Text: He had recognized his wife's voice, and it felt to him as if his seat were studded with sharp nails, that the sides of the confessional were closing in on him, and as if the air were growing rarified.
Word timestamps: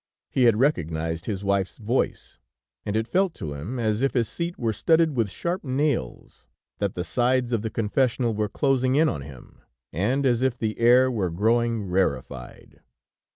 He 0.31 0.45
had 0.45 0.57
recognized 0.57 1.27
his 1.27 1.43
wife's 1.43 1.77
voice, 1.77 2.39
and 2.87 2.95
it 2.95 3.07
felt 3.07 3.35
to 3.35 3.53
him 3.53 3.77
as 3.77 4.01
if 4.01 4.15
his 4.15 4.27
seat 4.27 4.57
were 4.57 4.73
studded 4.73 5.15
with 5.15 5.29
sharp 5.29 5.63
nails, 5.63 6.47
that 6.79 6.95
the 6.95 7.03
sides 7.03 7.51
of 7.51 7.61
the 7.61 7.69
confessional 7.69 8.33
were 8.33 8.49
closing 8.49 8.95
in 8.95 9.07
on 9.07 9.21
him, 9.21 9.61
and 9.93 10.25
as 10.25 10.41
if 10.41 10.57
the 10.57 10.79
air 10.79 11.11
were 11.11 11.29
growing 11.29 11.83
rarified. 11.83 12.81